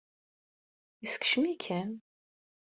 Yeskcem-ikem? 1.01 1.89